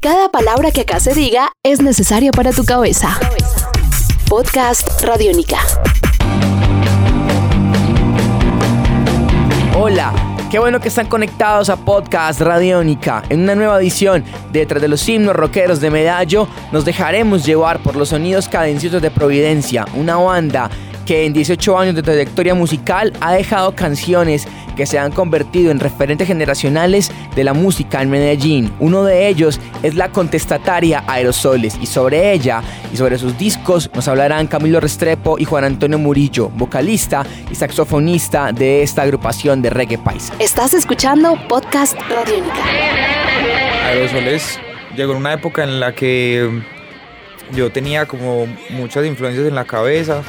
[0.00, 3.18] Cada palabra que acá se diga es necesaria para tu cabeza.
[4.28, 5.58] Podcast Radiónica.
[9.76, 10.12] Hola,
[10.52, 13.24] qué bueno que están conectados a Podcast Radiónica.
[13.28, 14.22] En una nueva edición
[14.52, 19.10] Detrás de los himnos rockeros de Medallo, nos dejaremos llevar por los sonidos cadenciosos de
[19.10, 20.70] Providencia, una banda
[21.08, 25.80] que en 18 años de trayectoria musical ha dejado canciones que se han convertido en
[25.80, 28.70] referentes generacionales de la música en Medellín.
[28.78, 34.06] Uno de ellos es la contestataria Aerosoles y sobre ella y sobre sus discos nos
[34.06, 39.96] hablarán Camilo Restrepo y Juan Antonio Murillo, vocalista y saxofonista de esta agrupación de reggae
[39.96, 40.34] paisa.
[40.38, 42.64] Estás escuchando Podcast Radiónica.
[43.86, 44.60] Aerosoles
[44.94, 46.50] llegó en una época en la que
[47.52, 50.22] yo tenía como muchas influencias en la cabeza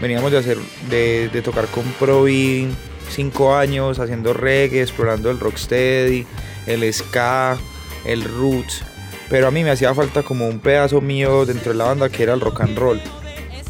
[0.00, 0.58] Veníamos de, hacer,
[0.90, 2.68] de, tocar con Provi
[3.08, 6.26] cinco años, haciendo reggae, explorando el rocksteady,
[6.66, 7.56] el ska,
[8.04, 8.82] el roots.
[9.28, 12.22] Pero a mí me hacía falta como un pedazo mío dentro de la banda que
[12.22, 13.00] era el rock and roll.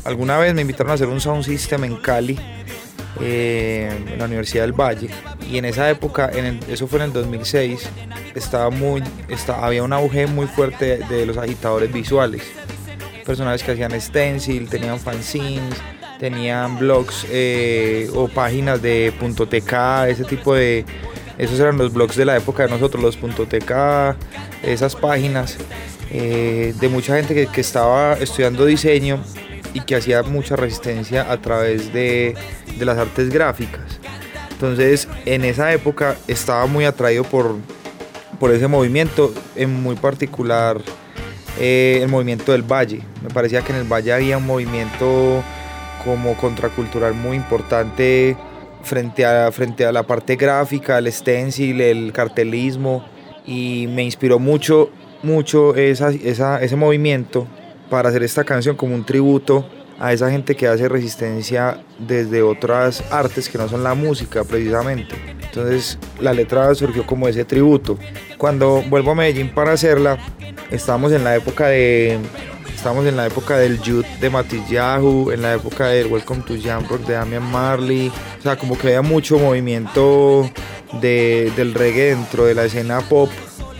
[0.04, 2.38] Alguna vez me invitaron a hacer un sound system en Cali,
[3.20, 5.08] eh, en la Universidad del Valle.
[5.50, 7.88] Y en esa época, en eso fue en el 2006,
[8.34, 9.02] estaba muy,
[9.48, 12.42] había un auge muy fuerte de los agitadores visuales.
[13.24, 15.74] Personajes que hacían stencil, tenían fanzines,
[16.18, 20.84] tenían blogs eh, o páginas de .tk, ese tipo de...
[21.36, 24.16] Esos eran los blogs de la época de nosotros, los .tk,
[24.62, 25.58] esas páginas
[26.10, 29.20] eh, de mucha gente que, que, estaba estudiando diseño
[29.72, 32.36] y que hacía mucha resistencia a través de,
[32.78, 33.98] de las artes gráficas.
[34.52, 37.56] Entonces, en esa época estaba muy atraído por,
[38.38, 40.80] por ese movimiento, en muy particular
[41.58, 43.02] eh, el movimiento del Valle.
[43.22, 45.42] Me parecía que en el Valle había un movimiento
[46.04, 48.36] como contracultural muy importante
[48.82, 53.04] frente a, frente a la parte gráfica, el stencil, el cartelismo
[53.46, 54.90] y me inspiró mucho,
[55.22, 57.46] mucho esa, ese movimiento
[57.90, 59.66] para hacer esta canción como un tributo
[59.98, 65.14] a esa gente que hace resistencia desde otras artes que no son la música precisamente.
[65.42, 67.98] Entonces la letra surgió como ese tributo.
[68.38, 70.18] Cuando vuelvo a Medellín para hacerla,
[70.70, 72.18] estábamos en la época de
[72.84, 77.00] estamos en la época del Youth de Matillahu, en la época del Welcome to Jamrock
[77.06, 78.12] de Damian Marley.
[78.38, 80.50] O sea, como que había mucho movimiento
[81.00, 83.30] del reggae dentro de la escena pop,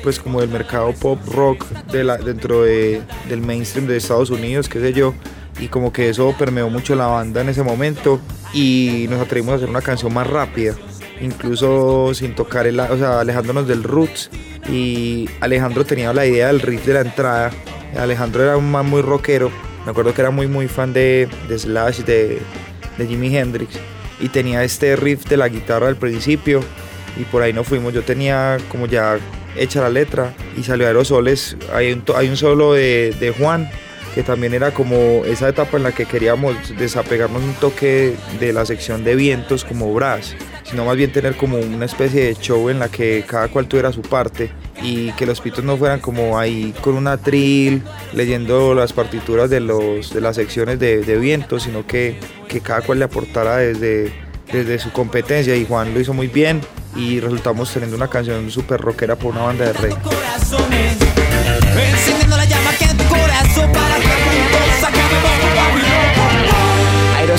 [0.02, 4.80] pues como del mercado pop rock de la, dentro del mainstream de Estados Unidos, qué
[4.80, 5.12] sé yo.
[5.60, 8.20] Y como que eso permeó mucho la banda en ese momento
[8.54, 10.74] y nos atrevimos a hacer una canción más rápida
[11.20, 14.30] incluso sin tocar el, o sea, alejándonos del roots
[14.68, 17.52] y Alejandro tenía la idea del riff de la entrada
[17.98, 19.50] Alejandro era un man muy rockero.
[19.84, 22.40] Me acuerdo que era muy, muy fan de, Slash, de,
[22.98, 23.78] de Jimi Hendrix.
[24.20, 26.60] Y tenía este riff de la guitarra al principio.
[27.18, 27.92] Y por ahí nos fuimos.
[27.92, 29.18] Yo tenía como ya
[29.56, 30.34] hecha la letra.
[30.56, 31.56] Y salió Aerosoles.
[31.72, 33.68] Hay un, hay un solo de, de Juan
[34.14, 38.64] que también era como esa etapa en la que queríamos desapegarnos un toque de la
[38.64, 42.78] sección de vientos como brass, sino más bien tener como una especie de show en
[42.78, 44.52] la que cada cual tuviera su parte
[44.84, 49.60] y que los pitos no fueran como ahí con una atril leyendo las partituras de,
[49.60, 54.12] los, de las secciones de, de viento, sino que, que cada cual le aportara desde,
[54.52, 56.60] desde su competencia y Juan lo hizo muy bien
[56.94, 61.13] y resultamos teniendo una canción súper rockera por una banda de reggae.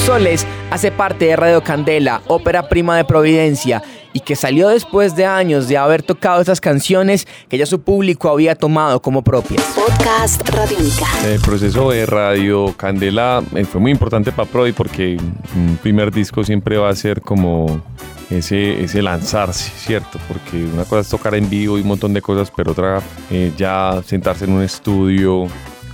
[0.05, 3.81] Aerosoles hace parte de Radio Candela, ópera prima de Providencia,
[4.13, 8.29] y que salió después de años de haber tocado esas canciones que ya su público
[8.29, 9.63] había tomado como propias.
[9.73, 11.07] Podcast Radiónica.
[11.25, 15.17] El proceso de Radio Candela eh, fue muy importante para Provi porque
[15.55, 17.81] un primer disco siempre va a ser como
[18.29, 20.19] ese, ese lanzarse, ¿cierto?
[20.27, 23.01] Porque una cosa es tocar en vivo y un montón de cosas, pero otra
[23.31, 25.47] eh, ya sentarse en un estudio,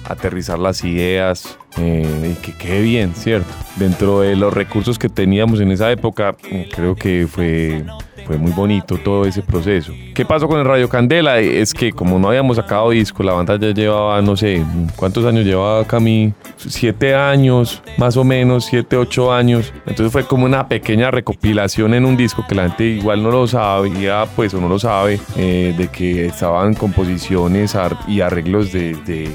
[0.05, 3.53] aterrizar las ideas eh, y que quede bien, ¿cierto?
[3.77, 6.35] Dentro de los recursos que teníamos en esa época,
[6.73, 7.85] creo que fue,
[8.25, 9.93] fue muy bonito todo ese proceso.
[10.13, 11.39] ¿Qué pasó con el Radio Candela?
[11.39, 14.63] Es que como no habíamos sacado disco, la banda ya llevaba, no sé,
[14.97, 16.33] ¿cuántos años llevaba Cami?
[16.57, 19.73] Siete años, más o menos, siete, ocho años.
[19.85, 23.47] Entonces fue como una pequeña recopilación en un disco que la gente igual no lo
[23.47, 27.75] sabía, pues, o no lo sabe, eh, de que estaban composiciones
[28.07, 29.31] y arreglos de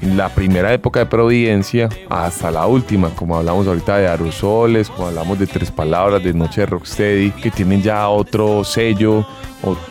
[0.00, 5.38] la primera época de Providencia hasta la última, como hablamos ahorita de Aerosoles, como hablamos
[5.38, 9.26] de Tres Palabras, de Noche de Rocksteady, que tienen ya otro sello,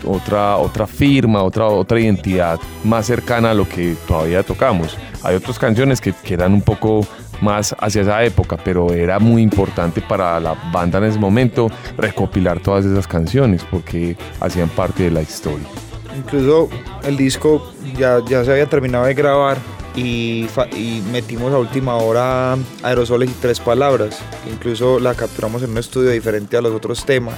[0.06, 4.98] otra, otra firma, otra, otra identidad más cercana a lo que todavía tocamos.
[5.24, 7.06] Hay otras canciones que, quedan un poco
[7.42, 12.60] más hacia esa época, pero era muy importante para la banda en ese momento recopilar
[12.60, 15.68] todas esas canciones porque hacían parte de la historia.
[16.16, 16.70] incluso
[17.04, 19.58] el disco ya, ya se había terminado de grabar
[19.98, 24.20] y, y, metimos a última hora aerosoles y tres palabras.
[24.50, 27.36] Incluso la capturamos en un estudio diferente a los otros temas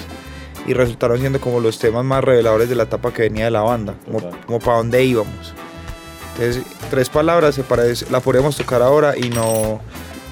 [0.68, 3.62] y resultaron siendo como los temas más reveladores de la etapa que venía de la
[3.62, 5.54] banda, como, como para dónde íbamos.
[6.34, 9.80] Entonces, tres palabras se parece, la podríamos tocar ahora y no,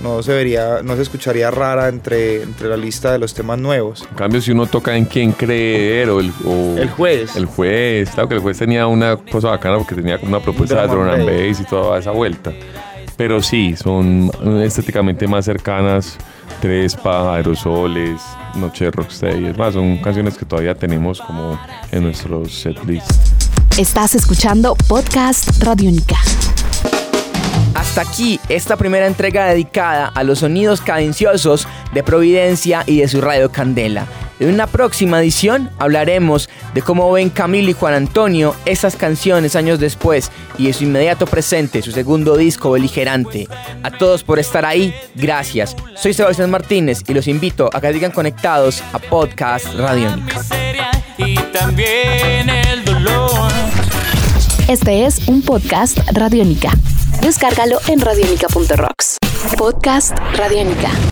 [0.01, 4.07] no se vería, no se escucharía rara entre, entre la lista de los temas nuevos.
[4.09, 6.31] En cambio, si uno toca en quién creer o el,
[6.77, 7.35] el juez.
[7.35, 10.87] El juez, claro que el juez tenía una cosa bacana porque tenía una propuesta de
[10.87, 12.51] drum and bass y toda esa vuelta.
[13.15, 16.17] Pero sí, son estéticamente más cercanas.
[16.61, 18.21] Trespa, Aerosoles,
[18.55, 19.47] Noche Rocksteady.
[19.47, 21.59] Es más, son canciones que todavía tenemos como
[21.91, 23.33] en nuestros setlists.
[23.77, 26.17] Estás escuchando Podcast Radiónica.
[27.77, 33.21] Hasta aquí esta primera entrega dedicada a los sonidos cadenciosos de Providencia y de su
[33.21, 34.07] radio Candela.
[34.39, 39.79] En una próxima edición hablaremos de cómo ven Camilo y Juan Antonio esas canciones años
[39.79, 43.47] después y de su inmediato presente, su segundo disco beligerante.
[43.83, 45.75] A todos por estar ahí, gracias.
[45.95, 50.41] Soy Sebastián Martínez y los invito a que sigan conectados a Podcast Radiónica.
[54.67, 56.71] Este es un podcast Radiónica.
[57.27, 59.17] Descárgalo en radionica.rocks.
[59.57, 60.97] Podcast Radiónica.